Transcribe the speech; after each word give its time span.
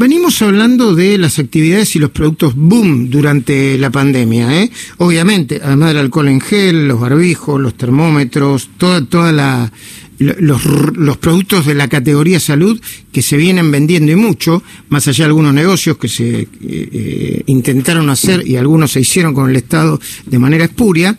Venimos 0.00 0.40
hablando 0.42 0.94
de 0.94 1.18
las 1.18 1.40
actividades 1.40 1.96
y 1.96 1.98
los 1.98 2.12
productos 2.12 2.54
boom 2.54 3.10
durante 3.10 3.76
la 3.78 3.90
pandemia, 3.90 4.62
¿eh? 4.62 4.70
Obviamente, 4.98 5.60
además 5.60 5.88
del 5.88 5.96
alcohol 5.96 6.28
en 6.28 6.40
gel, 6.40 6.86
los 6.86 7.00
barbijos, 7.00 7.60
los 7.60 7.74
termómetros, 7.76 8.70
toda, 8.78 9.04
toda 9.04 9.32
la, 9.32 9.72
los, 10.20 10.64
los, 10.64 11.16
productos 11.16 11.66
de 11.66 11.74
la 11.74 11.88
categoría 11.88 12.38
salud 12.38 12.80
que 13.10 13.22
se 13.22 13.36
vienen 13.36 13.72
vendiendo 13.72 14.12
y 14.12 14.14
mucho, 14.14 14.62
más 14.88 15.08
allá 15.08 15.24
de 15.24 15.30
algunos 15.30 15.52
negocios 15.52 15.98
que 15.98 16.06
se 16.06 16.42
eh, 16.42 16.48
eh, 16.62 17.42
intentaron 17.46 18.08
hacer 18.08 18.46
y 18.46 18.54
algunos 18.54 18.92
se 18.92 19.00
hicieron 19.00 19.34
con 19.34 19.50
el 19.50 19.56
Estado 19.56 20.00
de 20.26 20.38
manera 20.38 20.66
espuria. 20.66 21.18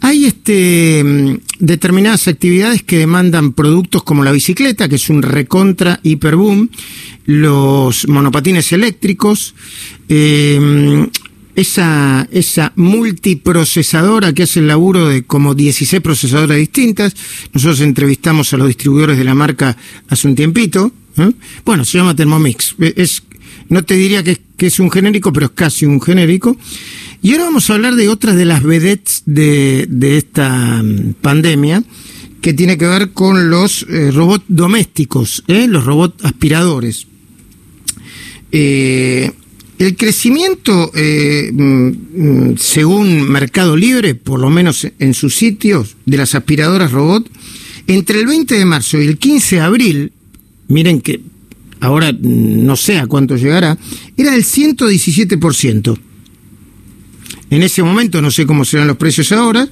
Hay 0.00 0.24
este, 0.24 1.04
mm, 1.04 1.34
determinadas 1.58 2.28
actividades 2.28 2.82
que 2.82 2.98
demandan 2.98 3.52
productos 3.52 4.02
como 4.02 4.24
la 4.24 4.32
bicicleta, 4.32 4.88
que 4.88 4.96
es 4.96 5.08
un 5.08 5.22
recontra 5.22 6.00
hiperboom, 6.02 6.68
los 7.26 8.06
monopatines 8.08 8.72
eléctricos, 8.72 9.54
eh, 10.08 11.08
esa, 11.56 12.28
esa 12.30 12.72
multiprocesadora 12.76 14.32
que 14.32 14.44
hace 14.44 14.60
el 14.60 14.68
laburo 14.68 15.08
de 15.08 15.24
como 15.24 15.54
16 15.54 16.02
procesadoras 16.02 16.58
distintas. 16.58 17.14
Nosotros 17.52 17.80
entrevistamos 17.80 18.52
a 18.52 18.58
los 18.58 18.68
distribuidores 18.68 19.18
de 19.18 19.24
la 19.24 19.34
marca 19.34 19.76
hace 20.08 20.28
un 20.28 20.36
tiempito. 20.36 20.92
¿eh? 21.16 21.32
Bueno, 21.64 21.84
se 21.84 21.98
llama 21.98 22.14
Thermomix. 22.14 22.76
Es, 22.78 23.22
no 23.68 23.82
te 23.84 23.94
diría 23.94 24.22
que, 24.22 24.38
que 24.56 24.66
es 24.66 24.80
un 24.80 24.90
genérico, 24.90 25.32
pero 25.32 25.46
es 25.46 25.52
casi 25.52 25.86
un 25.86 26.00
genérico. 26.00 26.56
Y 27.22 27.32
ahora 27.32 27.44
vamos 27.44 27.68
a 27.68 27.74
hablar 27.74 27.94
de 27.94 28.08
otras 28.08 28.36
de 28.36 28.44
las 28.44 28.62
vedettes 28.62 29.22
de, 29.26 29.86
de 29.88 30.18
esta 30.18 30.82
mm, 30.82 31.14
pandemia, 31.20 31.82
que 32.40 32.52
tiene 32.52 32.78
que 32.78 32.86
ver 32.86 33.12
con 33.12 33.50
los 33.50 33.86
eh, 33.88 34.10
robots 34.12 34.44
domésticos, 34.48 35.42
¿eh? 35.48 35.66
los 35.66 35.84
robots 35.84 36.24
aspiradores. 36.24 37.06
Eh, 38.52 39.32
el 39.78 39.96
crecimiento, 39.96 40.90
mm, 40.94 41.58
mm, 41.58 42.56
según 42.56 43.28
Mercado 43.28 43.76
Libre, 43.76 44.14
por 44.14 44.40
lo 44.40 44.48
menos 44.48 44.86
en 44.98 45.12
sus 45.12 45.34
sitios, 45.34 45.96
de 46.06 46.16
las 46.16 46.34
aspiradoras 46.34 46.92
robot, 46.92 47.28
entre 47.86 48.20
el 48.20 48.26
20 48.26 48.54
de 48.54 48.64
marzo 48.64 49.00
y 49.00 49.06
el 49.06 49.18
15 49.18 49.56
de 49.56 49.62
abril, 49.62 50.12
miren 50.68 51.00
que 51.00 51.20
ahora 51.80 52.12
no 52.12 52.76
sé 52.76 52.98
a 52.98 53.06
cuánto 53.06 53.36
llegará, 53.36 53.78
era 54.16 54.32
del 54.32 54.44
117%. 54.44 55.98
En 57.48 57.62
ese 57.62 57.82
momento, 57.84 58.20
no 58.20 58.32
sé 58.32 58.44
cómo 58.44 58.64
serán 58.64 58.88
los 58.88 58.96
precios 58.96 59.30
ahora, 59.30 59.68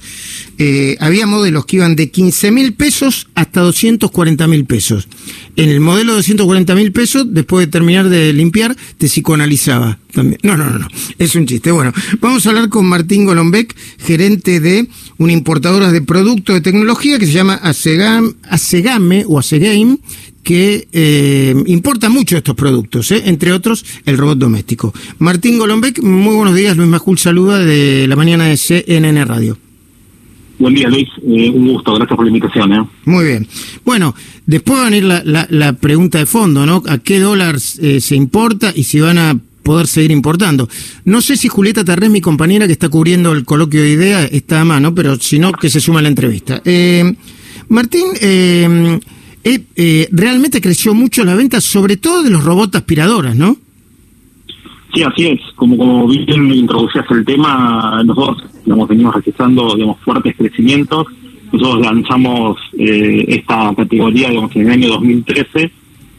eh, 0.57 0.95
había 1.01 1.27
modelos 1.27 1.65
que 1.65 1.75
iban 1.75 1.97
de 1.97 2.09
15 2.09 2.51
mil 2.51 2.73
pesos 2.73 3.27
hasta 3.35 3.59
240 3.59 4.47
mil 4.47 4.65
pesos. 4.65 5.09
En 5.57 5.69
el 5.69 5.81
modelo 5.81 6.13
de 6.13 6.17
240 6.19 6.73
mil 6.73 6.93
pesos, 6.93 7.25
después 7.27 7.65
de 7.65 7.71
terminar 7.71 8.07
de 8.07 8.31
limpiar, 8.31 8.77
te 8.97 9.07
psicoanalizaba 9.07 9.99
también. 10.13 10.39
No, 10.43 10.55
no, 10.55 10.69
no, 10.69 10.79
no, 10.79 10.87
es 11.19 11.35
un 11.35 11.45
chiste. 11.47 11.71
Bueno, 11.71 11.91
vamos 12.21 12.45
a 12.45 12.49
hablar 12.49 12.69
con 12.69 12.85
Martín 12.85 13.25
Golombek, 13.25 13.75
gerente 13.99 14.61
de 14.61 14.87
una 15.17 15.33
importadora 15.33 15.91
de 15.91 16.01
productos 16.01 16.55
de 16.55 16.61
tecnología 16.61 17.19
que 17.19 17.25
se 17.25 17.33
llama 17.33 17.55
Asegam, 17.55 18.35
Asegame 18.43 19.25
o 19.27 19.37
Asegame, 19.37 19.99
que 20.45 20.87
eh, 20.93 21.55
importa 21.65 22.07
mucho 22.07 22.37
estos 22.37 22.53
productos, 22.53 23.11
¿eh? 23.11 23.23
entre 23.25 23.51
otros 23.51 23.83
el 24.05 24.15
robot 24.15 24.37
doméstico. 24.37 24.93
Martín 25.17 25.57
Golombek, 25.57 26.03
muy 26.03 26.35
buenos 26.35 26.55
días, 26.55 26.77
Luis 26.77 26.87
Majul 26.87 27.17
saluda 27.17 27.57
de 27.57 28.07
la 28.07 28.15
mañana 28.15 28.45
de 28.45 28.55
CNN 28.55 29.25
Radio. 29.25 29.57
Buen 30.59 30.75
día, 30.75 30.87
Luis. 30.87 31.09
Eh, 31.27 31.49
un 31.49 31.67
gusto. 31.67 31.95
Gracias 31.95 32.15
por 32.15 32.25
la 32.25 32.29
invitación. 32.29 32.73
¿eh? 32.73 32.87
Muy 33.05 33.25
bien. 33.25 33.47
Bueno, 33.83 34.15
después 34.45 34.77
va 34.77 34.83
a 34.83 34.89
venir 34.89 35.03
la, 35.03 35.21
la, 35.25 35.47
la 35.49 35.73
pregunta 35.73 36.19
de 36.19 36.27
fondo, 36.27 36.65
¿no? 36.65 36.81
¿A 36.87 36.99
qué 36.99 37.19
dólar 37.19 37.57
eh, 37.81 37.99
se 37.99 38.15
importa 38.15 38.71
y 38.73 38.83
si 38.83 38.99
van 38.99 39.17
a 39.17 39.37
poder 39.63 39.87
seguir 39.87 40.11
importando? 40.11 40.69
No 41.05 41.21
sé 41.21 41.37
si 41.37 41.49
Julieta 41.49 41.83
Tarrés, 41.83 42.11
mi 42.11 42.21
compañera 42.21 42.67
que 42.67 42.73
está 42.73 42.87
cubriendo 42.87 43.33
el 43.33 43.43
coloquio 43.45 43.81
de 43.81 43.89
idea, 43.89 44.23
está 44.25 44.61
a 44.61 44.65
mano, 44.65 44.93
pero 44.93 45.15
si 45.19 45.39
no, 45.39 45.51
que 45.51 45.69
se 45.69 45.81
suma 45.81 45.99
a 45.99 46.03
la 46.03 46.09
entrevista. 46.09 46.61
Martín, 47.67 48.05
eh, 49.45 49.63
eh, 49.75 50.09
realmente 50.11 50.59
creció 50.59 50.95
mucho 50.95 51.23
la 51.23 51.35
venta, 51.35 51.61
sobre 51.61 51.97
todo 51.97 52.23
de 52.23 52.31
los 52.31 52.43
robots 52.43 52.75
aspiradoras, 52.75 53.35
¿no? 53.35 53.55
Sí, 54.91 55.03
así 55.03 55.27
es. 55.27 55.39
Como, 55.55 55.77
como 55.77 56.07
bien 56.07 56.51
introducías 56.51 57.05
el 57.11 57.23
tema, 57.23 58.01
nosotros 58.03 58.43
digamos, 58.65 58.89
venimos 58.89 59.13
registrando 59.13 59.75
digamos, 59.75 59.99
fuertes 59.99 60.35
crecimientos. 60.35 61.05
Nosotros 61.51 61.85
lanzamos 61.85 62.57
eh, 62.79 63.23
esta 63.27 63.71
categoría 63.75 64.29
digamos, 64.29 64.55
en 64.55 64.63
el 64.63 64.71
año 64.71 64.87
2013 64.89 65.71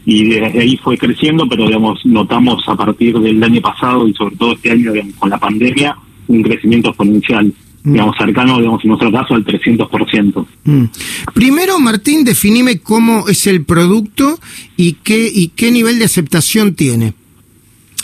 y 0.05 0.23
desde 0.29 0.61
ahí 0.61 0.77
fue 0.77 0.97
creciendo, 0.97 1.45
pero 1.49 1.65
digamos 1.65 1.99
notamos 2.05 2.63
a 2.65 2.77
partir 2.77 3.19
del 3.19 3.43
año 3.43 3.59
pasado 3.59 4.07
y 4.07 4.13
sobre 4.13 4.37
todo 4.37 4.53
este 4.53 4.71
año 4.71 4.93
digamos, 4.93 5.15
con 5.15 5.29
la 5.29 5.37
pandemia 5.37 5.97
un 6.29 6.43
crecimiento 6.43 6.89
exponencial 6.89 7.51
digamos, 7.91 8.15
cercano, 8.17 8.57
digamos, 8.57 8.83
en 8.83 8.89
nuestro 8.89 9.11
caso, 9.11 9.35
al 9.35 9.45
300%. 9.45 10.45
Mm. 10.65 10.83
Primero, 11.33 11.79
Martín, 11.79 12.23
definime 12.23 12.79
cómo 12.79 13.27
es 13.27 13.47
el 13.47 13.63
producto 13.63 14.39
y 14.75 14.93
qué, 15.03 15.29
y 15.33 15.49
qué 15.49 15.71
nivel 15.71 15.99
de 15.99 16.05
aceptación 16.05 16.75
tiene. 16.75 17.13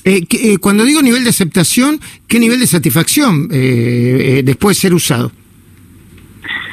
Eh, 0.06 0.26
que, 0.26 0.54
eh, 0.54 0.58
cuando 0.58 0.84
digo 0.84 1.02
nivel 1.02 1.24
de 1.24 1.30
aceptación, 1.30 2.00
¿qué 2.28 2.40
nivel 2.40 2.60
de 2.60 2.68
satisfacción 2.68 3.48
eh, 3.52 4.42
después 4.44 4.78
de 4.78 4.82
ser 4.82 4.94
usado? 4.94 5.32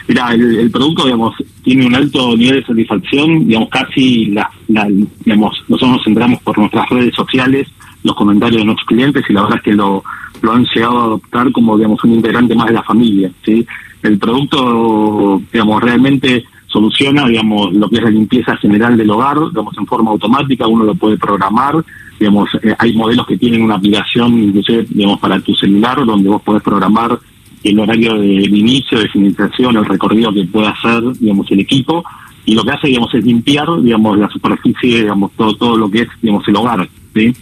Mira, 0.09 0.35
el, 0.35 0.59
el, 0.59 0.71
producto, 0.71 1.05
digamos, 1.05 1.37
tiene 1.63 1.87
un 1.87 1.95
alto 1.95 2.37
nivel 2.37 2.61
de 2.61 2.67
satisfacción, 2.67 3.47
digamos, 3.47 3.69
casi, 3.69 4.27
la, 4.27 4.51
la, 4.69 4.89
digamos, 5.25 5.57
nosotros 5.69 5.97
nos 5.97 6.05
centramos 6.05 6.41
por 6.43 6.59
nuestras 6.59 6.89
redes 6.89 7.15
sociales, 7.15 7.69
los 8.03 8.15
comentarios 8.15 8.63
de 8.63 8.65
nuestros 8.65 8.87
clientes 8.87 9.25
y 9.29 9.33
la 9.33 9.43
verdad 9.43 9.59
es 9.59 9.63
que 9.63 9.73
lo, 9.73 10.03
lo 10.43 10.53
han 10.53 10.65
llegado 10.65 10.99
a 10.99 11.05
adoptar 11.05 11.53
como, 11.53 11.77
digamos, 11.77 12.03
un 12.05 12.15
integrante 12.15 12.55
más 12.55 12.67
de 12.67 12.73
la 12.75 12.83
familia, 12.83 13.31
¿sí? 13.45 13.67
El 14.03 14.19
producto, 14.19 15.43
digamos, 15.53 15.83
realmente 15.83 16.45
soluciona, 16.67 17.27
digamos, 17.27 17.73
lo 17.73 17.89
que 17.89 17.97
es 17.97 18.03
la 18.03 18.11
limpieza 18.11 18.57
general 18.57 18.97
del 18.97 19.11
hogar, 19.11 19.37
digamos, 19.49 19.77
en 19.77 19.87
forma 19.87 20.11
automática, 20.13 20.67
uno 20.67 20.85
lo 20.85 20.95
puede 20.95 21.19
programar, 21.19 21.85
digamos, 22.19 22.49
eh, 22.63 22.75
hay 22.79 22.95
modelos 22.95 23.27
que 23.27 23.37
tienen 23.37 23.63
una 23.63 23.75
aplicación, 23.75 24.43
inclusive, 24.43 24.87
digamos, 24.89 25.19
para 25.19 25.41
tu 25.41 25.55
celular, 25.55 26.05
donde 26.07 26.29
vos 26.29 26.43
podés 26.43 26.63
programar 26.63 27.19
el 27.63 27.79
horario 27.79 28.15
del 28.15 28.57
inicio, 28.57 28.99
de 28.99 29.09
finalización, 29.09 29.77
el 29.77 29.85
recorrido 29.85 30.33
que 30.33 30.45
pueda 30.45 30.71
hacer, 30.71 31.03
digamos, 31.19 31.51
el 31.51 31.61
equipo, 31.61 32.05
y 32.47 32.55
lo 32.55 32.65
que 32.65 32.71
hace, 32.71 32.87
digamos, 32.87 33.13
es 33.15 33.25
limpiar, 33.25 33.67
digamos, 33.83 34.19
la 34.19 34.31
superficie, 34.31 35.03
digamos, 35.03 35.33
todo, 35.37 35.55
todo 35.57 35.77
lo 35.77 35.91
que 35.91 36.03
es, 36.03 36.09
digamos, 36.23 36.47
el 36.49 36.57
hogar, 36.57 36.89
¿sí? 37.15 37.35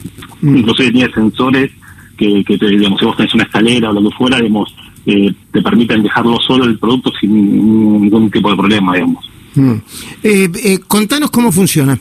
Mm. 0.42 0.56
Inclusive 0.58 0.92
tiene 0.92 1.12
sensores 1.12 1.70
que, 2.16 2.44
que 2.44 2.58
te, 2.58 2.68
digamos, 2.68 2.98
si 2.98 3.06
vos 3.06 3.16
tenés 3.16 3.34
una 3.34 3.44
escalera 3.44 3.90
o 3.90 3.92
lo 3.92 4.08
que 4.08 4.16
fuera, 4.16 4.38
digamos, 4.38 4.74
eh, 5.06 5.32
te 5.52 5.62
permiten 5.62 6.02
dejarlo 6.02 6.38
solo 6.40 6.64
el 6.64 6.78
producto 6.78 7.10
sin 7.18 8.02
ningún 8.02 8.30
tipo 8.30 8.50
de 8.50 8.56
problema, 8.56 8.94
digamos. 8.94 9.30
Mm. 9.54 9.72
Eh, 10.22 10.50
eh, 10.64 10.78
contanos 10.86 11.30
cómo 11.30 11.50
funciona. 11.50 11.98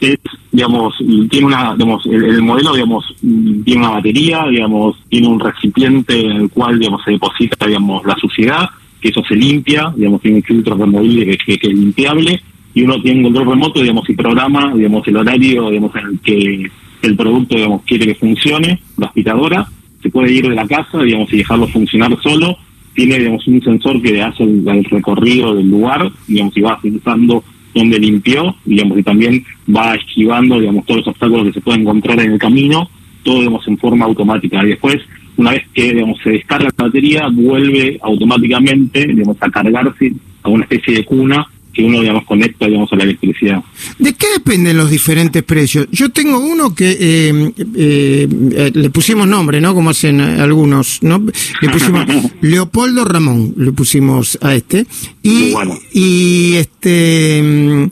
Es, 0.00 0.18
digamos, 0.50 0.94
tiene 1.30 1.46
una, 1.46 1.74
digamos, 1.74 2.04
el, 2.06 2.24
el, 2.24 2.42
modelo, 2.42 2.74
digamos, 2.74 3.04
tiene 3.20 3.80
una 3.80 3.90
batería, 3.90 4.46
digamos, 4.48 4.96
tiene 5.08 5.28
un 5.28 5.40
recipiente 5.40 6.20
en 6.20 6.32
el 6.32 6.50
cual, 6.50 6.78
digamos, 6.78 7.02
se 7.04 7.12
deposita, 7.12 7.66
digamos, 7.66 8.04
la 8.04 8.16
suciedad, 8.16 8.70
que 9.00 9.08
eso 9.08 9.22
se 9.26 9.34
limpia, 9.34 9.92
digamos, 9.96 10.20
tiene 10.20 10.38
un 10.38 10.42
filtro 10.42 10.76
removible 10.76 11.26
que, 11.26 11.38
que, 11.38 11.58
que 11.58 11.66
es 11.68 11.74
limpiable, 11.74 12.42
y 12.74 12.82
uno 12.82 13.00
tiene 13.00 13.18
un 13.18 13.24
control 13.24 13.50
remoto, 13.50 13.80
digamos, 13.80 14.08
y 14.10 14.14
programa, 14.14 14.72
digamos, 14.74 15.06
el 15.06 15.16
horario, 15.16 15.70
digamos, 15.70 15.94
en 15.94 16.06
el 16.06 16.18
que 16.20 16.70
el 17.02 17.16
producto, 17.16 17.54
digamos, 17.54 17.82
quiere 17.84 18.06
que 18.06 18.14
funcione, 18.16 18.80
la 18.96 19.06
aspiradora, 19.06 19.68
se 20.02 20.10
puede 20.10 20.32
ir 20.32 20.48
de 20.48 20.54
la 20.56 20.66
casa, 20.66 21.00
digamos, 21.02 21.32
y 21.32 21.38
dejarlo 21.38 21.68
funcionar 21.68 22.16
solo, 22.20 22.58
tiene, 22.94 23.18
digamos, 23.18 23.46
un 23.46 23.62
sensor 23.62 24.02
que 24.02 24.20
hace 24.20 24.42
el, 24.42 24.84
recorrido 24.84 25.54
del 25.54 25.68
lugar, 25.68 26.10
digamos, 26.26 26.56
y 26.56 26.60
va 26.60 26.80
pensando 26.80 27.44
dónde 27.72 27.98
limpió, 27.98 28.56
digamos, 28.64 28.98
y 28.98 29.02
también 29.04 29.44
va 29.74 29.94
esquivando, 29.94 30.58
digamos, 30.58 30.84
todos 30.84 30.98
los 30.98 31.08
obstáculos 31.08 31.46
que 31.46 31.52
se 31.52 31.60
pueden 31.60 31.82
encontrar 31.82 32.20
en 32.20 32.32
el 32.32 32.38
camino, 32.38 32.88
todo, 33.22 33.38
digamos, 33.38 33.66
en 33.68 33.78
forma 33.78 34.04
automática. 34.04 34.64
Y 34.64 34.70
después, 34.70 34.96
una 35.36 35.52
vez 35.52 35.62
que, 35.72 35.92
digamos, 35.92 36.18
se 36.22 36.30
descarga 36.30 36.68
la 36.76 36.84
batería, 36.84 37.28
vuelve 37.32 37.98
automáticamente, 38.02 39.06
digamos, 39.06 39.36
a 39.40 39.50
cargarse 39.50 40.12
a 40.42 40.48
una 40.48 40.64
especie 40.64 40.94
de 40.94 41.04
cuna 41.04 41.46
que 41.74 41.82
uno, 41.82 42.00
digamos, 42.00 42.24
conecta, 42.24 42.66
digamos, 42.66 42.92
a 42.92 42.96
la 42.96 43.04
electricidad. 43.04 43.62
¿De 43.98 44.14
qué 44.14 44.26
dependen 44.34 44.76
los 44.76 44.90
diferentes 44.90 45.42
precios? 45.42 45.88
Yo 45.90 46.10
tengo 46.10 46.38
uno 46.38 46.74
que 46.74 46.96
eh, 46.98 47.52
eh, 47.76 48.70
le 48.72 48.90
pusimos 48.90 49.26
nombre, 49.26 49.60
¿no? 49.60 49.74
Como 49.74 49.90
hacen 49.90 50.20
algunos, 50.20 51.02
¿no? 51.02 51.22
Le 51.60 51.68
pusimos 51.68 52.06
Leopoldo 52.40 53.04
Ramón, 53.04 53.54
le 53.56 53.72
pusimos 53.72 54.38
a 54.40 54.54
este. 54.54 54.86
Y, 55.22 55.52
Bueno. 55.52 55.78
y 55.92 56.54
este... 56.54 57.90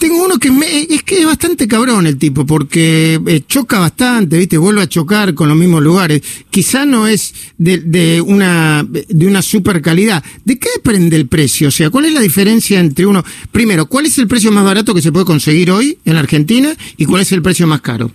tengo 0.00 0.24
uno 0.24 0.38
que 0.38 0.48
es 0.88 1.02
que 1.02 1.20
es 1.20 1.26
bastante 1.26 1.68
cabrón 1.68 2.06
el 2.06 2.16
tipo, 2.16 2.46
porque 2.46 3.20
eh, 3.26 3.42
choca 3.46 3.78
bastante, 3.78 4.38
¿viste? 4.38 4.56
Vuelve 4.56 4.80
a 4.80 4.88
chocar 4.88 5.34
con 5.34 5.46
los 5.46 5.56
mismos 5.56 5.82
lugares. 5.82 6.22
Quizá 6.48 6.86
no 6.86 7.06
es 7.06 7.34
de, 7.58 7.78
de, 7.78 8.20
una, 8.22 8.82
de 8.82 9.26
una 9.26 9.42
super 9.42 9.82
calidad. 9.82 10.24
¿De 10.42 10.58
qué 10.58 10.70
depende 10.76 11.16
el 11.16 11.28
precio? 11.28 11.68
O 11.68 11.70
sea, 11.70 11.90
¿cuál 11.90 12.06
es 12.06 12.14
la 12.14 12.20
diferencia 12.20 12.80
entre 12.80 13.04
uno? 13.04 13.22
Primero, 13.52 13.86
¿cuál 13.86 14.06
es 14.06 14.16
el 14.16 14.26
precio 14.26 14.50
más 14.50 14.64
barato 14.64 14.94
que 14.94 15.02
se 15.02 15.12
puede 15.12 15.26
conseguir 15.26 15.70
hoy 15.70 15.98
en 16.06 16.16
Argentina 16.16 16.74
y 16.96 17.04
cuál 17.04 17.20
es 17.20 17.32
el 17.32 17.42
precio 17.42 17.66
más 17.66 17.82
caro? 17.82 18.10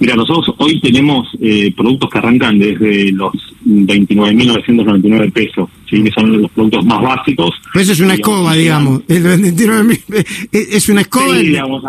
Mira, 0.00 0.14
nosotros 0.14 0.54
hoy 0.58 0.80
tenemos 0.80 1.28
eh, 1.40 1.72
productos 1.76 2.10
que 2.10 2.18
arrancan 2.18 2.58
desde 2.58 3.12
los 3.12 3.32
29.999 3.66 5.32
pesos, 5.32 5.68
¿sí? 5.88 6.02
que 6.02 6.10
son 6.10 6.40
los 6.40 6.50
productos 6.52 6.84
más 6.84 7.02
básicos. 7.02 7.50
eso 7.74 7.92
es 7.92 8.00
una 8.00 8.14
escoba, 8.14 8.54
digamos. 8.54 9.02
Es 10.52 10.88
una 10.88 11.00
escoba. 11.00 11.36
Sí, 11.36 11.46
digamos, 11.48 11.82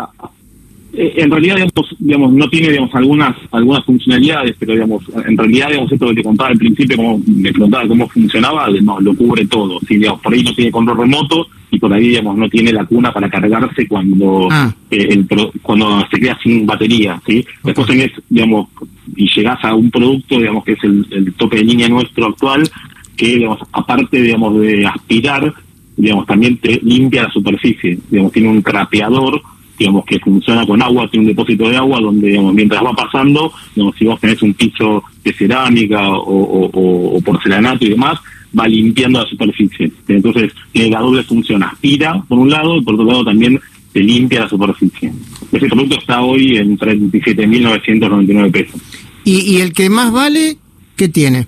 en 0.92 1.30
realidad 1.30 1.56
digamos, 1.56 1.96
digamos 1.98 2.32
no 2.32 2.48
tiene 2.48 2.68
digamos 2.68 2.94
algunas 2.94 3.36
algunas 3.52 3.84
funcionalidades 3.84 4.56
pero 4.58 4.72
digamos 4.72 5.04
en 5.26 5.36
realidad 5.36 5.68
digamos 5.68 5.92
esto 5.92 6.08
que 6.08 6.14
te 6.14 6.22
contaba 6.22 6.50
al 6.50 6.58
principio 6.58 6.96
como 6.96 7.20
me 7.26 7.52
preguntaba 7.52 7.88
cómo 7.88 8.08
funcionaba 8.08 8.68
no 8.82 9.00
lo 9.00 9.14
cubre 9.14 9.46
todo. 9.46 9.78
Sí 9.80 9.96
digamos 9.96 10.20
por 10.20 10.34
ahí 10.34 10.42
no 10.42 10.54
tiene 10.54 10.70
control 10.70 10.98
remoto 10.98 11.46
y 11.70 11.78
por 11.78 11.92
ahí 11.92 12.08
digamos 12.08 12.36
no 12.36 12.48
tiene 12.48 12.72
la 12.72 12.84
cuna 12.84 13.12
para 13.12 13.30
cargarse 13.30 13.86
cuando 13.86 14.48
ah. 14.50 14.72
eh, 14.90 15.08
el 15.10 15.26
cuando 15.62 16.06
se 16.10 16.18
queda 16.18 16.38
sin 16.42 16.66
batería 16.66 17.20
sí 17.26 17.44
después 17.62 17.86
tenés 17.86 18.12
digamos 18.28 18.68
y 19.16 19.28
llegás 19.28 19.64
a 19.64 19.74
un 19.74 19.90
producto 19.90 20.38
digamos 20.38 20.64
que 20.64 20.72
es 20.72 20.84
el, 20.84 21.06
el 21.10 21.32
tope 21.34 21.56
de 21.56 21.64
línea 21.64 21.88
nuestro 21.88 22.26
actual 22.26 22.68
que 23.16 23.36
digamos 23.36 23.60
aparte 23.72 24.20
digamos 24.20 24.60
de 24.60 24.86
aspirar 24.86 25.54
digamos 26.00 26.26
también 26.26 26.56
te 26.58 26.80
limpia 26.82 27.24
la 27.24 27.30
superficie. 27.30 27.98
Digamos 28.08 28.32
tiene 28.32 28.48
un 28.48 28.62
trapeador 28.62 29.40
digamos, 29.80 30.04
que 30.04 30.20
funciona 30.20 30.66
con 30.66 30.82
agua, 30.82 31.08
tiene 31.10 31.24
un 31.24 31.32
depósito 31.32 31.66
de 31.70 31.76
agua 31.78 32.00
donde, 32.00 32.28
digamos, 32.28 32.52
mientras 32.52 32.84
va 32.84 32.92
pasando, 32.92 33.50
digamos, 33.74 33.96
si 33.96 34.04
vos 34.04 34.20
tenés 34.20 34.42
un 34.42 34.52
piso 34.52 35.02
de 35.24 35.32
cerámica 35.32 36.06
o, 36.06 37.18
porcelanato 37.24 37.86
y 37.86 37.90
demás, 37.90 38.18
va 38.56 38.68
limpiando 38.68 39.22
la 39.22 39.26
superficie. 39.26 39.90
Entonces, 40.06 40.52
tiene 40.70 40.90
la 40.90 41.00
doble 41.00 41.22
función, 41.22 41.62
aspira 41.62 42.22
por 42.28 42.38
un 42.38 42.50
lado 42.50 42.76
y 42.76 42.82
por 42.82 42.92
otro 42.92 43.06
lado 43.06 43.24
también 43.24 43.58
te 43.90 44.00
limpia 44.00 44.40
la 44.40 44.50
superficie. 44.50 45.14
Ese 45.50 45.66
producto 45.66 45.98
está 45.98 46.20
hoy 46.20 46.58
en 46.58 46.76
37.999 46.76 48.52
pesos. 48.52 48.80
¿Y, 49.24 49.56
¿Y 49.56 49.60
el 49.62 49.72
que 49.72 49.88
más 49.88 50.12
vale, 50.12 50.58
qué 50.94 51.08
tiene? 51.08 51.46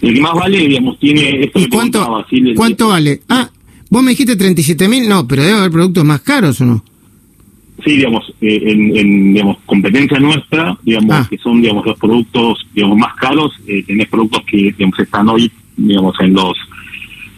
El 0.00 0.14
que 0.14 0.20
más 0.20 0.34
vale, 0.34 0.58
digamos, 0.58 0.96
tiene... 1.00 1.50
¿Y 1.56 1.66
cuánto, 1.66 2.24
¿cuánto 2.54 2.88
vale? 2.88 3.22
Ah, 3.28 3.50
Vos 3.96 4.04
me 4.04 4.10
dijiste 4.10 4.36
37 4.36 4.88
mil, 4.88 5.08
no, 5.08 5.26
pero 5.26 5.42
debe 5.42 5.56
haber 5.56 5.70
productos 5.70 6.04
más 6.04 6.20
caros 6.20 6.60
o 6.60 6.66
no. 6.66 6.84
Sí, 7.82 7.92
digamos, 7.96 8.30
eh, 8.42 8.60
en, 8.66 9.32
digamos, 9.32 9.56
competencia 9.64 10.18
nuestra, 10.18 10.76
digamos, 10.82 11.16
ah. 11.16 11.26
que 11.30 11.38
son, 11.38 11.62
digamos, 11.62 11.86
los 11.86 11.98
productos, 11.98 12.66
digamos, 12.74 12.98
más 12.98 13.14
caros, 13.14 13.52
eh, 13.66 13.82
tenés 13.86 14.06
productos 14.08 14.42
que, 14.44 14.58
digamos, 14.76 14.98
están 14.98 15.26
hoy, 15.30 15.50
digamos, 15.78 16.14
en 16.20 16.34
los, 16.34 16.58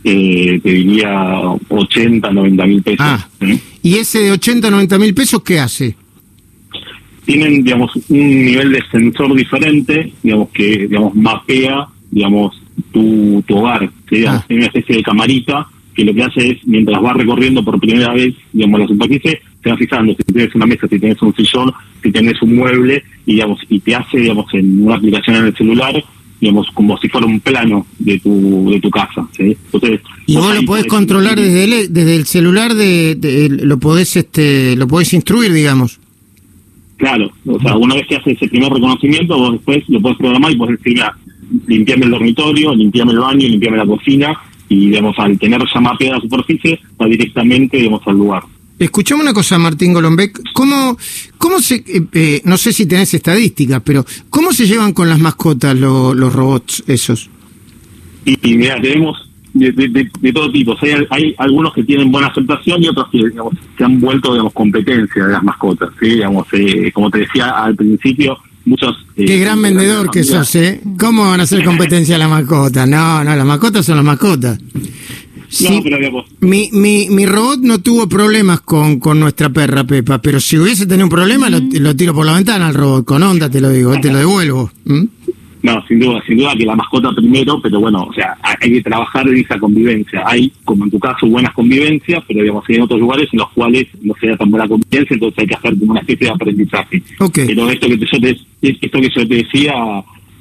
eh, 0.02 0.58
te 0.60 0.68
diría, 0.68 1.38
80, 1.68 2.28
90 2.28 2.66
mil 2.66 2.82
pesos. 2.82 3.06
Ah. 3.08 3.28
¿Y 3.80 3.94
ese 3.94 4.18
de 4.18 4.32
80, 4.32 4.68
90 4.68 4.98
mil 4.98 5.14
pesos 5.14 5.40
qué 5.44 5.60
hace? 5.60 5.94
Tienen, 7.24 7.62
digamos, 7.62 7.92
un 8.08 8.44
nivel 8.44 8.72
de 8.72 8.82
sensor 8.90 9.32
diferente, 9.36 10.12
digamos, 10.24 10.48
que, 10.48 10.88
digamos, 10.88 11.14
mapea, 11.14 11.86
digamos, 12.10 12.60
tu, 12.92 13.44
tu 13.46 13.58
hogar, 13.58 13.84
ah. 13.84 14.44
tiene 14.48 14.62
una 14.62 14.66
especie 14.66 14.96
de 14.96 15.02
camarita 15.04 15.68
que 15.98 16.04
lo 16.04 16.14
que 16.14 16.22
hace 16.22 16.50
es, 16.50 16.64
mientras 16.64 17.02
va 17.02 17.12
recorriendo 17.12 17.64
por 17.64 17.80
primera 17.80 18.12
vez, 18.12 18.32
digamos, 18.52 18.78
la 18.78 18.86
superficie, 18.86 19.40
se 19.60 19.68
va 19.68 19.76
fijando 19.76 20.14
si 20.14 20.32
tienes 20.32 20.54
una 20.54 20.66
mesa, 20.66 20.86
si 20.86 20.96
tienes 20.96 21.20
un 21.20 21.34
sillón, 21.34 21.72
si 22.00 22.12
tienes 22.12 22.40
un 22.40 22.54
mueble, 22.54 23.02
y, 23.26 23.32
digamos, 23.32 23.58
y 23.68 23.80
te 23.80 23.96
hace, 23.96 24.18
digamos, 24.18 24.46
en 24.54 24.84
una 24.84 24.94
aplicación 24.94 25.34
en 25.34 25.46
el 25.46 25.56
celular, 25.56 26.04
digamos, 26.40 26.68
como 26.72 26.96
si 26.98 27.08
fuera 27.08 27.26
un 27.26 27.40
plano 27.40 27.84
de 27.98 28.16
tu, 28.20 28.70
de 28.70 28.80
tu 28.80 28.90
casa, 28.90 29.26
¿sí? 29.36 29.56
Entonces, 29.72 30.00
y 30.26 30.36
vos, 30.36 30.54
lo 30.54 30.62
podés 30.62 30.86
controlar 30.86 31.34
desde 31.34 31.64
el, 31.64 31.92
desde 31.92 32.14
el 32.14 32.26
celular, 32.26 32.74
de, 32.74 33.48
lo 33.50 33.80
podés, 33.80 34.16
este, 34.16 34.76
lo 34.76 34.86
podés 34.86 35.12
instruir, 35.14 35.52
digamos. 35.52 35.98
Claro, 36.96 37.28
o 37.44 37.60
sea, 37.60 37.76
una 37.76 37.96
vez 37.96 38.06
que 38.06 38.14
haces 38.14 38.36
ese 38.36 38.46
primer 38.46 38.72
reconocimiento, 38.72 39.36
vos 39.36 39.52
después 39.52 39.82
lo 39.88 40.00
podés 40.00 40.18
programar 40.18 40.52
y 40.52 40.56
podés 40.56 40.78
decir, 40.78 40.94
mira, 40.94 41.16
limpiame 41.66 42.04
el 42.04 42.12
dormitorio, 42.12 42.72
limpiame 42.72 43.12
el 43.12 43.18
baño, 43.18 43.48
limpiame 43.48 43.78
la 43.78 43.86
cocina, 43.86 44.38
y 44.68 44.90
digamos 44.90 45.18
al 45.18 45.38
tener 45.38 45.60
ya 45.72 45.80
mapeada 45.80 46.16
la 46.16 46.20
superficie 46.20 46.80
va 47.00 47.06
directamente 47.06 47.76
digamos 47.76 48.02
al 48.06 48.16
lugar. 48.16 48.42
Escuchame 48.78 49.22
una 49.22 49.32
cosa, 49.32 49.58
Martín 49.58 49.92
Golombek, 49.92 50.40
¿cómo, 50.52 50.96
cómo 51.36 51.58
se, 51.58 51.76
eh, 51.76 52.02
eh, 52.12 52.42
no 52.44 52.56
sé 52.56 52.72
si 52.72 52.86
tenés 52.86 53.12
estadísticas, 53.12 53.82
pero 53.84 54.04
¿cómo 54.30 54.52
se 54.52 54.66
llevan 54.66 54.92
con 54.92 55.08
las 55.08 55.18
mascotas 55.18 55.76
los 55.76 56.32
robots 56.32 56.84
esos? 56.86 57.28
Y, 58.24 58.56
mira, 58.56 58.80
tenemos 58.80 59.28
de, 59.54 60.32
todo 60.32 60.52
tipo. 60.52 60.76
hay, 60.80 61.06
hay, 61.10 61.34
algunos 61.38 61.72
que 61.72 61.82
tienen 61.82 62.12
buena 62.12 62.28
aceptación 62.28 62.82
y 62.82 62.88
otros 62.88 63.08
que 63.10 63.18
digamos, 63.18 63.54
se 63.76 63.84
han 63.84 64.00
vuelto 64.00 64.32
digamos 64.32 64.52
competencia 64.52 65.24
de 65.24 65.32
las 65.32 65.42
mascotas. 65.42 65.90
¿sí? 65.98 66.10
Digamos, 66.10 66.46
eh, 66.52 66.92
como 66.92 67.10
te 67.10 67.18
decía 67.18 67.50
al 67.50 67.74
principio, 67.74 68.38
muchos... 68.68 68.96
Eh, 69.16 69.24
Qué 69.24 69.38
gran 69.38 69.60
vendedor 69.60 70.10
que 70.10 70.22
sos, 70.24 70.54
¿eh? 70.54 70.80
¿Cómo 70.98 71.28
van 71.28 71.40
a 71.40 71.42
hacer 71.44 71.64
competencia 71.64 72.16
a 72.16 72.18
la 72.18 72.28
mascota? 72.28 72.86
No, 72.86 73.24
no, 73.24 73.34
las 73.34 73.46
mascotas 73.46 73.84
son 73.84 73.96
las 73.96 74.04
mascotas. 74.04 74.58
Sí, 75.50 75.82
mi, 76.40 76.68
mi, 76.72 77.08
mi 77.08 77.24
robot 77.24 77.60
no 77.60 77.80
tuvo 77.80 78.06
problemas 78.06 78.60
con, 78.60 79.00
con 79.00 79.18
nuestra 79.18 79.48
perra 79.48 79.82
Pepa, 79.82 80.20
pero 80.20 80.40
si 80.40 80.58
hubiese 80.58 80.84
tenido 80.84 81.06
un 81.06 81.10
problema 81.10 81.48
lo, 81.48 81.58
lo 81.58 81.96
tiro 81.96 82.12
por 82.12 82.26
la 82.26 82.34
ventana 82.34 82.68
al 82.68 82.74
robot, 82.74 83.06
con 83.06 83.22
onda 83.22 83.48
te 83.48 83.60
lo 83.60 83.70
digo, 83.70 83.98
te 83.98 84.12
lo 84.12 84.18
devuelvo. 84.18 84.70
No, 85.62 85.84
sin 85.86 85.98
duda, 85.98 86.22
sin 86.26 86.38
duda 86.38 86.54
que 86.56 86.64
la 86.64 86.76
mascota 86.76 87.10
primero, 87.12 87.60
pero 87.60 87.80
bueno, 87.80 88.04
o 88.04 88.12
sea, 88.12 88.36
hay 88.42 88.72
que 88.72 88.82
trabajar 88.82 89.26
en 89.28 89.38
esa 89.38 89.58
convivencia. 89.58 90.22
Hay, 90.24 90.52
como 90.64 90.84
en 90.84 90.90
tu 90.90 90.98
caso, 90.98 91.26
buenas 91.26 91.52
convivencias, 91.52 92.22
pero 92.28 92.42
digamos, 92.42 92.64
hay 92.68 92.76
en 92.76 92.82
otros 92.82 93.00
lugares 93.00 93.28
en 93.32 93.38
los 93.40 93.50
cuales 93.50 93.86
no 94.02 94.14
se 94.20 94.28
da 94.28 94.36
tan 94.36 94.50
buena 94.50 94.68
convivencia, 94.68 95.14
entonces 95.14 95.38
hay 95.38 95.46
que 95.46 95.54
hacer 95.54 95.78
como 95.78 95.92
una 95.92 96.00
especie 96.00 96.26
de 96.26 96.32
aprendizaje. 96.32 97.02
Pero 97.34 97.70
esto 97.70 97.88
que, 97.88 97.98
yo 97.98 98.20
te, 98.20 98.38
esto 98.62 99.00
que 99.00 99.10
yo 99.10 99.28
te 99.28 99.34
decía, 99.34 99.74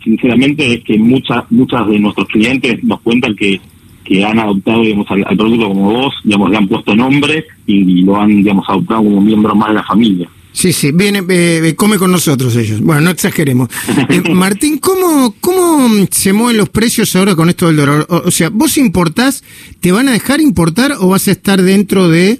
sinceramente, 0.03 0.73
es 0.75 0.83
que 0.83 0.97
muchas 0.97 1.43
muchas 1.49 1.87
de 1.87 1.99
nuestros 1.99 2.27
clientes 2.27 2.83
nos 2.83 3.01
cuentan 3.01 3.35
que 3.35 3.59
que 4.07 4.23
han 4.23 4.39
adoptado 4.39 4.83
digamos, 4.83 5.05
al, 5.11 5.23
producto 5.37 5.67
como 5.67 5.91
vos, 5.91 6.15
digamos, 6.23 6.49
le 6.49 6.57
han 6.57 6.67
puesto 6.67 6.95
nombre 6.95 7.45
y, 7.65 8.03
lo 8.03 8.15
han 8.15 8.37
digamos, 8.37 8.65
adoptado 8.69 9.03
como 9.03 9.19
miembro 9.19 9.53
más 9.53 9.69
de 9.69 9.75
la 9.75 9.83
familia. 9.83 10.29
Sí, 10.57 10.73
sí, 10.73 10.91
viene, 10.91 11.23
eh, 11.29 11.75
come 11.75 11.99
con 11.99 12.11
nosotros 12.11 12.55
ellos. 12.55 12.81
Bueno, 12.81 13.01
no 13.01 13.09
exageremos. 13.11 13.69
Eh, 14.09 14.21
Martín, 14.33 14.77
¿cómo, 14.77 15.35
¿cómo 15.41 16.07
se 16.09 16.31
mueven 16.31 16.57
los 16.57 16.69
precios 16.69 17.13
ahora 17.15 17.35
con 17.35 17.49
esto 17.49 17.67
del 17.67 17.75
dólar? 17.75 18.05
O, 18.09 18.31
sea, 18.31 18.49
¿vos 18.49 18.77
importás, 18.77 19.43
te 19.81 19.91
van 19.91 20.07
a 20.07 20.13
dejar 20.13 20.39
importar 20.39 20.95
o 20.99 21.09
vas 21.09 21.27
a 21.27 21.31
estar 21.31 21.61
dentro 21.61 22.07
de, 22.07 22.39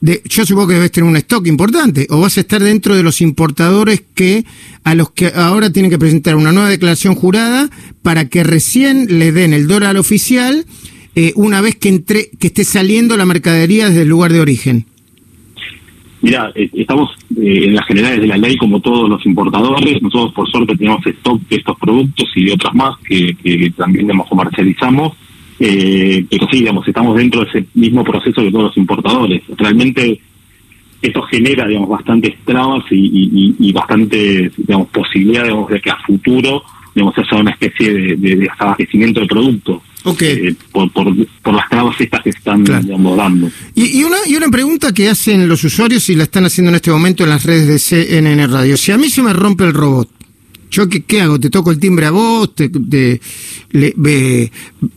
de, 0.00 0.22
yo 0.24 0.44
supongo 0.44 0.68
que 0.68 0.74
debes 0.74 0.90
tener 0.90 1.08
un 1.08 1.16
stock 1.16 1.46
importante, 1.46 2.06
o 2.10 2.20
vas 2.20 2.36
a 2.36 2.40
estar 2.40 2.62
dentro 2.62 2.96
de 2.96 3.02
los 3.04 3.20
importadores 3.20 4.02
que, 4.14 4.44
a 4.82 4.94
los 4.94 5.12
que 5.12 5.28
ahora 5.34 5.70
tienen 5.70 5.90
que 5.90 5.98
presentar 5.98 6.34
una 6.34 6.52
nueva 6.52 6.68
declaración 6.68 7.14
jurada 7.14 7.70
para 8.02 8.28
que 8.28 8.42
recién 8.42 9.18
le 9.18 9.30
den 9.30 9.52
el 9.52 9.68
dólar 9.68 9.96
oficial 9.96 10.66
eh, 11.14 11.32
una 11.36 11.60
vez 11.60 11.76
que, 11.76 11.88
entre, 11.88 12.30
que 12.38 12.48
esté 12.48 12.64
saliendo 12.64 13.16
la 13.16 13.26
mercadería 13.26 13.88
desde 13.88 14.02
el 14.02 14.08
lugar 14.08 14.32
de 14.32 14.40
origen? 14.40 14.86
Mira, 16.20 16.50
eh, 16.54 16.68
estamos 16.74 17.10
eh, 17.36 17.64
en 17.66 17.74
las 17.74 17.86
generales 17.86 18.20
de 18.20 18.26
la 18.26 18.36
ley 18.36 18.56
como 18.56 18.80
todos 18.80 19.08
los 19.08 19.24
importadores. 19.24 20.02
Nosotros, 20.02 20.32
por 20.32 20.50
suerte, 20.50 20.76
tenemos 20.76 21.06
stock 21.06 21.40
de 21.48 21.56
estos 21.56 21.78
productos 21.78 22.28
y 22.34 22.44
de 22.44 22.52
otras 22.52 22.74
más 22.74 22.96
que, 22.98 23.72
también 23.76 24.06
digamos, 24.06 24.28
comercializamos. 24.28 25.12
Eh, 25.60 26.24
pero 26.28 26.46
sí, 26.50 26.60
digamos, 26.60 26.86
estamos 26.86 27.16
dentro 27.16 27.42
de 27.42 27.48
ese 27.50 27.66
mismo 27.74 28.02
proceso 28.02 28.42
que 28.42 28.50
todos 28.50 28.64
los 28.64 28.76
importadores. 28.76 29.42
Realmente 29.56 30.20
esto 31.00 31.22
genera, 31.22 31.66
digamos, 31.66 31.88
bastantes 31.88 32.34
trabas 32.44 32.84
y, 32.90 33.72
bastante, 33.72 34.50
digamos, 34.56 34.88
posibilidad, 34.88 35.44
de 35.44 35.80
que 35.80 35.90
a 35.90 35.96
futuro, 35.98 36.62
digamos, 36.94 37.16
haya 37.16 37.40
una 37.40 37.52
especie 37.52 38.16
de 38.16 38.48
abastecimiento 38.58 39.20
de 39.20 39.26
productos. 39.26 39.82
Okay. 40.04 40.48
Eh, 40.48 40.56
por, 40.70 40.90
por, 40.92 41.06
las 41.54 41.68
trabas 41.68 42.00
estas 42.00 42.22
que 42.22 42.30
están 42.30 42.62
dando. 42.64 43.50
Y, 43.74 44.04
una, 44.04 44.16
y 44.26 44.36
una 44.36 44.48
pregunta 44.48 44.92
que 44.92 45.08
hacen 45.08 45.48
los 45.48 45.64
usuarios 45.64 46.08
y 46.08 46.14
la 46.14 46.22
están 46.22 46.44
haciendo 46.44 46.70
en 46.70 46.76
este 46.76 46.90
momento 46.90 47.24
en 47.24 47.30
las 47.30 47.44
redes 47.44 47.66
de 47.66 47.78
CNN 47.78 48.46
Radio. 48.46 48.76
Si 48.76 48.92
a 48.92 48.98
mí 48.98 49.10
se 49.10 49.22
me 49.22 49.32
rompe 49.32 49.64
el 49.64 49.74
robot, 49.74 50.08
¿yo 50.70 50.88
qué, 50.88 51.02
qué 51.02 51.22
hago? 51.22 51.40
¿Te 51.40 51.50
toco 51.50 51.72
el 51.72 51.80
timbre 51.80 52.06
a 52.06 52.10
vos? 52.12 52.54
Te, 52.54 52.68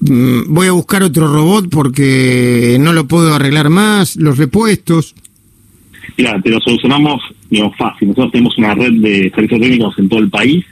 mm, 0.01 0.53
¿Voy 0.53 0.67
a 0.67 0.71
buscar 0.71 1.01
otro 1.03 1.27
robot 1.33 1.69
porque 1.69 2.77
no 2.79 2.93
lo 2.93 3.07
puedo 3.07 3.33
arreglar 3.33 3.69
más? 3.69 4.15
¿Los 4.17 4.37
repuestos? 4.37 5.15
Mira, 6.17 6.39
te 6.41 6.49
lo 6.49 6.59
solucionamos 6.59 7.21
digamos, 7.51 7.75
fácil. 7.75 8.07
Nosotros 8.07 8.31
tenemos 8.31 8.57
una 8.57 8.73
red 8.73 8.93
de 8.93 9.29
servicios 9.35 9.61
técnicos 9.61 9.99
en 9.99 10.09
todo 10.09 10.19
el 10.21 10.29
país 10.29 10.65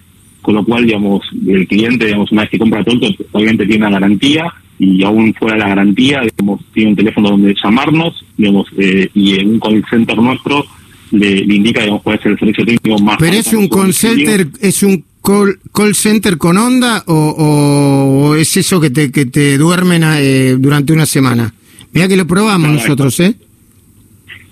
con 0.50 0.56
lo 0.56 0.66
cual, 0.66 0.84
digamos, 0.84 1.22
el 1.48 1.68
cliente, 1.68 2.06
digamos, 2.08 2.32
una 2.32 2.42
vez 2.42 2.50
que 2.50 2.58
compra 2.58 2.84
todo, 2.84 3.08
obviamente 3.34 3.68
tiene 3.68 3.86
una 3.86 4.00
garantía 4.00 4.52
y 4.80 5.04
aún 5.04 5.32
fuera 5.36 5.54
de 5.54 5.60
la 5.60 5.70
garantía, 5.70 6.22
digamos, 6.22 6.62
tiene 6.74 6.90
un 6.90 6.96
teléfono 6.96 7.30
donde 7.30 7.54
llamarnos, 7.64 8.26
digamos, 8.36 8.68
eh, 8.76 9.08
y 9.14 9.40
en 9.40 9.50
un 9.50 9.60
call 9.60 9.86
center 9.88 10.18
nuestro 10.18 10.66
le, 11.12 11.46
le 11.46 11.54
indica, 11.54 11.82
digamos, 11.82 12.02
cuál 12.02 12.18
es 12.18 12.26
el 12.26 12.40
servicio 12.40 12.66
técnico 12.66 12.98
más... 12.98 13.18
Pero 13.20 13.36
es 13.38 13.54
un 13.54 13.70
call 13.70 13.94
center, 13.94 14.48
es 14.60 14.82
un 14.82 15.04
call, 15.24 15.60
call 15.72 15.94
center 15.94 16.40
con 16.40 16.58
onda 16.58 17.04
o, 17.06 17.14
o 17.14 18.36
es 18.36 18.58
eso 18.58 18.82
que 18.82 18.90
te, 18.90 19.12
que 19.12 19.28
te 19.28 19.56
duermen 19.60 20.02
eh, 20.04 20.56
durante 20.58 20.94
una 20.94 21.06
semana. 21.06 21.54
Mira 21.94 22.08
que 22.08 22.18
lo 22.18 22.26
probamos 22.26 22.70
No, 22.70 22.74
nosotros, 22.74 23.20
¿eh? 23.20 23.36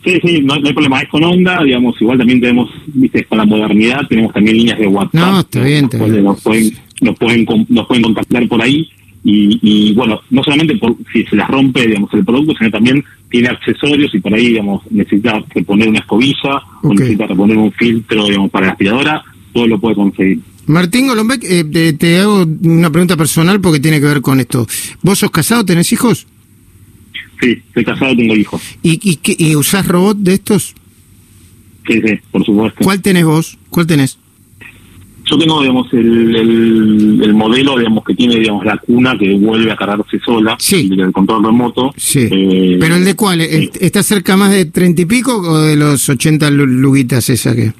Sí, 0.07 0.19
sí, 0.23 0.41
no, 0.41 0.57
no 0.57 0.67
hay 0.67 0.73
problema, 0.73 1.01
es 1.01 1.09
con 1.09 1.21
onda, 1.23 1.61
digamos, 1.63 1.95
igual 2.01 2.17
también 2.17 2.39
tenemos, 2.39 2.69
viste, 2.87 3.25
con 3.25 3.39
la 3.39 3.45
modernidad, 3.45 4.07
tenemos 4.07 4.31
también 4.33 4.55
líneas 4.57 4.79
de 4.79 4.87
WhatsApp. 4.87 5.13
No, 5.13 5.39
está 5.41 5.63
bien, 5.63 5.85
está 5.85 5.97
Nos 5.97 6.11
bien. 6.11 6.23
pueden- 6.23 6.23
Nos 6.23 6.41
pueden, 6.41 6.73
nos 7.01 7.17
pueden, 7.17 7.45
con- 7.45 7.65
nos 7.67 7.87
pueden 7.87 8.03
contactar 8.03 8.47
por 8.47 8.61
ahí 8.61 8.87
y, 9.25 9.59
y 9.61 9.93
bueno, 9.93 10.21
no 10.29 10.41
solamente 10.43 10.77
por 10.77 10.95
si 11.11 11.25
se 11.25 11.35
les 11.35 11.45
rompe, 11.47 11.85
digamos, 11.85 12.09
el 12.13 12.23
producto, 12.23 12.53
sino 12.57 12.71
también 12.71 13.03
tiene 13.29 13.49
accesorios 13.49 14.15
y 14.15 14.19
por 14.19 14.33
ahí, 14.33 14.47
digamos, 14.47 14.81
necesita 14.91 15.43
reponer 15.53 15.89
una 15.89 15.99
escobilla 15.99 16.61
o 16.83 16.93
necesita 16.93 17.27
reponer 17.27 17.57
un 17.57 17.71
filtro, 17.73 18.25
digamos, 18.27 18.49
para 18.49 18.67
la 18.67 18.71
aspiradora, 18.71 19.21
todo 19.51 19.67
lo 19.67 19.77
puede 19.77 19.95
conseguir. 19.95 20.39
Martín 20.67 21.07
Golombek, 21.07 21.43
eh, 21.43 21.63
te, 21.65 21.93
te 21.93 22.19
hago 22.19 22.45
una 22.63 22.89
pregunta 22.89 23.17
personal 23.17 23.59
porque 23.59 23.79
tiene 23.81 23.99
que 23.99 24.05
ver 24.05 24.21
con 24.21 24.39
esto. 24.39 24.65
¿Vos 25.01 25.19
sos 25.19 25.31
casado, 25.31 25.65
tenés 25.65 25.91
hijos? 25.91 26.27
Sí, 27.41 27.51
estoy 27.67 27.85
casado, 27.85 28.15
tengo 28.15 28.35
hijos. 28.35 28.61
¿Y, 28.81 28.99
y, 29.11 29.15
qué- 29.17 29.35
y 29.37 29.55
usás 29.55 29.87
robot 29.87 30.17
de 30.17 30.33
estos? 30.33 30.73
Sí, 31.87 32.01
sí, 32.01 32.19
por 32.31 32.43
supuesto. 32.45 32.83
¿Cuál 32.83 33.01
tenés 33.01 33.25
vos? 33.25 33.57
¿Cuál 33.69 33.87
tenés? 33.87 34.17
Yo 35.29 35.37
tengo, 35.37 35.59
digamos, 35.61 35.91
el, 35.93 36.35
el, 36.35 37.21
el 37.21 37.33
modelo, 37.33 37.77
digamos, 37.77 38.03
que 38.05 38.15
tiene, 38.15 38.37
digamos, 38.37 38.65
la 38.65 38.77
cuna 38.77 39.17
que 39.17 39.33
vuelve 39.35 39.71
a 39.71 39.75
cargarse 39.75 40.19
sola, 40.25 40.55
Sí. 40.57 40.89
el, 40.91 40.99
el 41.01 41.11
control 41.11 41.43
remoto. 41.43 41.93
Sí. 41.97 42.27
Eh, 42.31 42.77
¿Pero 42.79 42.95
el 42.95 43.03
de 43.03 43.13
cuál? 43.15 43.41
¿El- 43.41 43.63
sí. 43.63 43.71
¿Está 43.81 44.03
cerca 44.03 44.37
más 44.37 44.51
de 44.51 44.65
treinta 44.65 45.01
y 45.01 45.05
pico 45.05 45.35
o 45.37 45.59
de 45.59 45.75
los 45.75 46.07
80 46.07 46.49
lu- 46.49 46.65
luguitas 46.65 47.29
esa 47.29 47.53
que? 47.55 47.73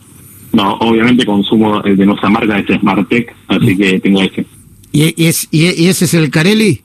No, 0.54 0.74
obviamente 0.76 1.26
consumo 1.26 1.82
el 1.84 1.96
de 1.96 2.06
nuestra 2.06 2.30
marca, 2.30 2.60
es 2.60 2.66
Smartec, 2.80 3.34
así 3.48 3.78
que 3.78 4.00
tengo 4.00 4.22
ese. 4.22 4.46
¿Y, 4.92 5.14
y 5.22 5.28
es, 5.28 5.48
y, 5.52 5.66
y 5.84 5.88
ese 5.88 6.06
es 6.06 6.14
el 6.16 6.30
Carelli? 6.30 6.82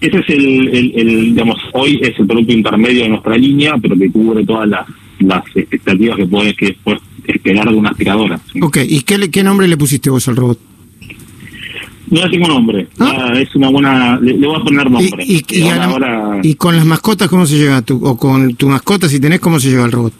Ese 0.00 0.18
es 0.18 0.28
el, 0.28 0.68
el, 0.68 0.92
el, 0.94 1.24
digamos, 1.34 1.56
hoy 1.72 1.98
es 2.02 2.18
el 2.18 2.26
producto 2.26 2.52
intermedio 2.52 3.02
de 3.02 3.08
nuestra 3.08 3.36
línea, 3.36 3.74
pero 3.82 3.96
que 3.96 4.10
cubre 4.10 4.44
todas 4.44 4.68
las, 4.68 4.86
las 5.20 5.42
expectativas 5.56 6.16
que 6.16 6.26
puedes 6.26 6.56
que 6.56 6.76
puedes 6.84 7.00
esperar 7.26 7.68
de 7.68 7.74
una 7.74 7.90
aspiradora. 7.90 8.40
¿sí? 8.52 8.60
Ok, 8.62 8.78
¿y 8.88 9.00
qué, 9.02 9.18
le- 9.18 9.30
qué 9.30 9.42
nombre 9.42 9.66
le 9.66 9.76
pusiste 9.76 10.08
vos 10.10 10.26
al 10.28 10.36
robot? 10.36 10.58
No 12.10 12.24
le 12.24 12.30
tengo 12.30 12.48
nombre, 12.48 12.86
Ah. 12.98 13.28
Ah, 13.34 13.38
es 13.40 13.54
una 13.54 13.68
buena, 13.68 14.18
le, 14.20 14.32
le 14.38 14.46
voy 14.46 14.56
a 14.60 14.64
poner 14.64 14.90
nombre. 14.90 15.24
¿Y, 15.26 15.42
y, 15.50 15.58
y 15.58 15.68
a 15.68 15.74
ahora, 15.74 15.98
la- 15.98 16.16
ahora- 16.24 16.40
y 16.42 16.54
con 16.54 16.74
las 16.76 16.86
mascotas 16.86 17.28
cómo 17.28 17.44
se 17.44 17.56
lleva? 17.58 17.82
Tu, 17.82 18.02
¿O 18.02 18.16
con 18.16 18.54
tu 18.54 18.68
mascota, 18.68 19.08
si 19.08 19.20
tenés, 19.20 19.40
cómo 19.40 19.58
se 19.60 19.68
lleva 19.70 19.84
el 19.84 19.92
robot? 19.92 20.12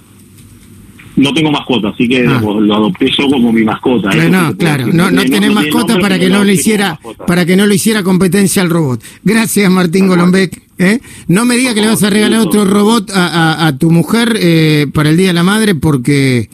No 1.18 1.32
tengo 1.34 1.50
mascota, 1.50 1.88
así 1.88 2.08
que 2.08 2.26
Ah. 2.26 2.40
lo 2.40 2.74
adopté 2.74 3.10
yo 3.16 3.28
como 3.28 3.52
mi 3.52 3.64
mascota. 3.64 4.10
Claro, 4.10 4.30
no, 4.30 4.56
claro, 4.56 4.86
no, 4.92 5.10
no 5.10 5.22
tenés 5.24 5.52
mascota 5.52 5.98
para 5.98 6.18
que 6.18 6.28
no 6.28 6.44
lo 6.44 6.50
hiciera 6.52 6.90
mascota. 6.90 7.26
para 7.26 7.44
que 7.44 7.56
no 7.56 7.66
le 7.66 7.74
hiciera 7.74 8.02
competencia 8.02 8.62
al 8.62 8.70
robot. 8.70 9.02
Gracias 9.24 9.70
Martín. 9.70 10.06
Golombek. 10.08 10.62
¿eh? 10.78 11.00
No 11.26 11.44
me 11.44 11.56
diga 11.56 11.74
que 11.74 11.80
le 11.80 11.88
vas 11.88 12.02
a 12.04 12.10
regalar 12.10 12.40
otro 12.40 12.64
robot 12.64 13.10
a, 13.10 13.26
a- 13.26 13.66
a 13.66 13.76
tu 13.78 13.90
mujer 13.90 14.36
eh, 14.40 14.86
para 14.94 15.10
el 15.10 15.16
Día 15.16 15.26
de 15.28 15.32
la 15.34 15.42
Madre 15.42 15.74
porque 15.74 16.48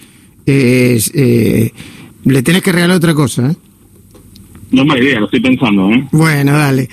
eh, 0.46 1.00
eh, 1.14 1.70
le 2.24 2.42
tenés 2.42 2.62
que 2.62 2.72
regalar 2.72 2.96
otra 2.96 3.12
cosa. 3.14 3.50
¿eh? 3.50 3.54
No 4.70 4.84
me 4.84 4.98
idea, 4.98 5.20
lo 5.20 5.26
estoy 5.26 5.40
pensando, 5.40 5.90
¿eh? 5.90 6.08
Bueno, 6.10 6.52
dale. 6.56 6.88